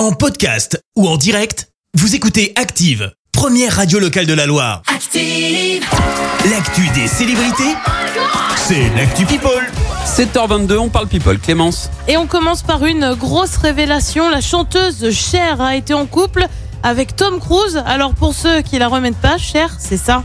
[0.00, 4.80] En podcast ou en direct, vous écoutez Active, première radio locale de la Loire.
[4.86, 5.84] Active.
[6.50, 7.74] L'actu des célébrités,
[8.56, 9.62] c'est l'actu People.
[10.06, 11.38] 7h22, on parle people.
[11.38, 14.30] Clémence Et on commence par une grosse révélation.
[14.30, 16.46] La chanteuse Cher a été en couple
[16.82, 17.82] avec Tom Cruise.
[17.84, 20.24] Alors pour ceux qui la remettent pas, Cher, c'est ça?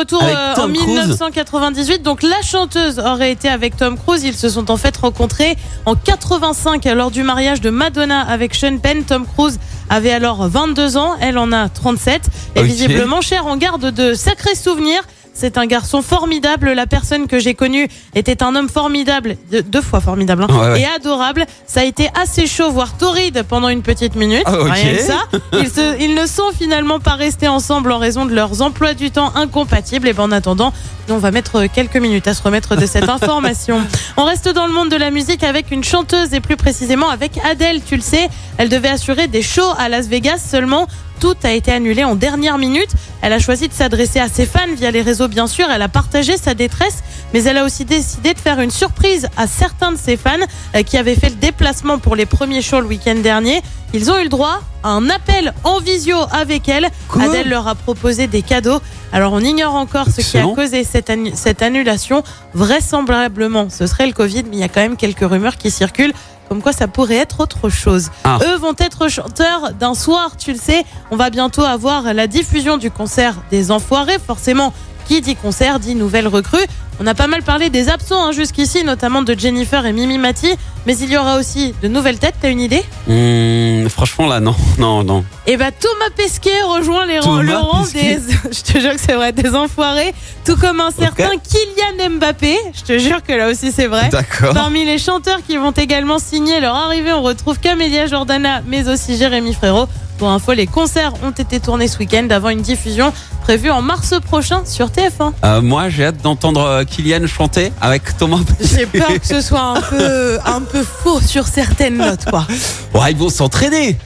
[0.00, 0.88] Retour euh, en Tom Cruise.
[0.88, 2.02] 1998.
[2.02, 4.24] Donc la chanteuse aurait été avec Tom Cruise.
[4.24, 5.56] Ils se sont en fait rencontrés
[5.86, 9.04] en 85 lors du mariage de Madonna avec Sean Penn.
[9.04, 12.22] Tom Cruise avait alors 22 ans, elle en a 37.
[12.56, 15.02] Et visiblement, Cher en garde de sacrés souvenirs.
[15.32, 16.72] C'est un garçon formidable.
[16.72, 20.82] La personne que j'ai connue était un homme formidable, de- deux fois formidable, hein, ouais.
[20.82, 21.46] et adorable.
[21.66, 24.42] Ça a été assez chaud, voire torride pendant une petite minute.
[24.44, 24.68] Ah, ok.
[24.70, 25.18] Rien que ça.
[25.54, 29.10] Ils, se- ils ne sont finalement pas restés ensemble en raison de leurs emplois du
[29.10, 30.08] temps incompatibles.
[30.08, 30.72] Et ben en attendant,
[31.08, 33.80] on va mettre quelques minutes à se remettre de cette information.
[34.18, 37.38] On reste dans le monde de la musique avec une chanteuse et plus précisément avec
[37.50, 37.80] Adele.
[37.86, 40.86] Tu le sais, elle devait assurer des shows à Las Vegas seulement.
[41.20, 42.90] Tout a été annulé en dernière minute.
[43.20, 45.66] Elle a choisi de s'adresser à ses fans via les réseaux, bien sûr.
[45.70, 47.02] Elle a partagé sa détresse,
[47.34, 50.30] mais elle a aussi décidé de faire une surprise à certains de ses fans
[50.74, 53.60] euh, qui avaient fait le déplacement pour les premiers shows le week-end dernier.
[53.92, 56.88] Ils ont eu le droit à un appel en visio avec elle.
[57.20, 58.80] Adèle leur a proposé des cadeaux.
[59.12, 62.22] Alors on ignore encore ce qui a causé cette, annu- cette annulation.
[62.54, 66.14] Vraisemblablement, ce serait le Covid, mais il y a quand même quelques rumeurs qui circulent.
[66.50, 68.10] Comme quoi ça pourrait être autre chose.
[68.24, 68.40] Ah.
[68.42, 70.84] Eux vont être chanteurs d'un soir, tu le sais.
[71.12, 74.18] On va bientôt avoir la diffusion du concert des Enfoirés.
[74.18, 74.72] Forcément,
[75.06, 76.66] qui dit concert dit nouvelle recrue.
[77.02, 80.54] On a pas mal parlé des absents hein, jusqu'ici, notamment de Jennifer et Mimi Mati.
[80.84, 82.34] Mais il y aura aussi de nouvelles têtes.
[82.42, 82.84] T'as une idée?
[83.06, 85.24] Hmm, Franchement, là, non, non, non.
[85.46, 88.18] Eh ben Thomas Pesquet rejoint les rangs, le rang des,
[88.52, 92.54] je te jure que c'est vrai, des enfoirés, tout comme un certain Kylian Mbappé.
[92.74, 94.10] Je te jure que là aussi c'est vrai.
[94.10, 94.52] D'accord.
[94.52, 99.16] Parmi les chanteurs qui vont également signer leur arrivée, on retrouve Camélia Jordana, mais aussi
[99.16, 99.86] Jérémy Frérot.
[100.18, 103.10] Pour info, les concerts ont été tournés ce week-end avant une diffusion
[103.50, 105.32] prévue en mars prochain sur TF1.
[105.44, 108.38] Euh, moi, j'ai hâte d'entendre euh, Kylian chanter avec Thomas.
[108.60, 112.46] J'ai peur que ce soit un peu, un peu faux sur certaines notes, quoi.
[112.94, 113.98] Ouais, ils vont s'entraîner.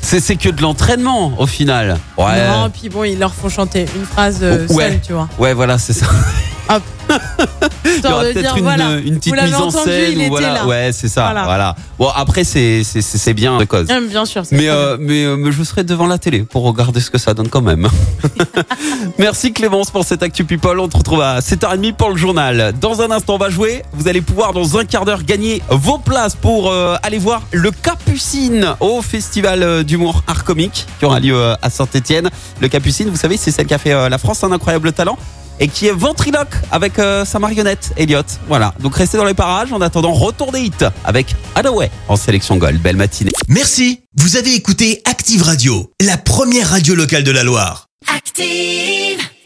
[0.00, 1.98] C'est que de l'entraînement au final.
[2.16, 2.46] Ouais.
[2.48, 4.90] Non, puis bon, ils leur font chanter une phrase euh, Ouais.
[4.90, 5.28] seule, tu vois.
[5.40, 6.06] Ouais, voilà, c'est ça.
[7.84, 8.98] Il y aura peut-être une, voilà.
[9.04, 10.20] une petite mise en entendu, scène.
[10.20, 10.52] ou voilà.
[10.52, 10.66] là.
[10.66, 11.24] Ouais, c'est ça.
[11.24, 11.44] Voilà.
[11.44, 11.76] Voilà.
[11.98, 13.88] Bon, après, c'est bien de cause.
[14.08, 14.42] Bien sûr.
[14.50, 17.34] Mais, euh, mais, euh, mais je serai devant la télé pour regarder ce que ça
[17.34, 17.88] donne quand même.
[19.18, 20.78] Merci Clémence pour cette Actu People.
[20.80, 22.72] On te retrouve à 7h30 pour le journal.
[22.80, 23.82] Dans un instant, on va jouer.
[23.92, 27.70] Vous allez pouvoir dans un quart d'heure gagner vos places pour euh, aller voir le
[27.70, 32.30] Capucine au Festival euh, d'humour art comique qui aura lieu à Saint-Etienne.
[32.60, 35.18] Le Capucine, vous savez, c'est celle qui a fait la France un incroyable talent
[35.60, 38.22] et qui est ventriloque avec euh, sa marionnette Elliot.
[38.48, 38.74] Voilà.
[38.80, 40.72] Donc restez dans les parages en attendant retour des hits
[41.04, 42.80] avec Hadaway en sélection Gold.
[42.80, 43.32] Belle matinée.
[43.48, 47.88] Merci, vous avez écouté Active Radio, la première radio locale de la Loire.
[48.14, 49.23] Active.